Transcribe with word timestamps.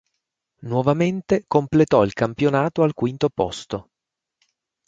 Nuovamente 0.61 1.43
completò 1.45 2.01
il 2.03 2.13
campionato 2.13 2.81
al 2.81 2.95
quinto 2.95 3.29
posto. 3.29 3.91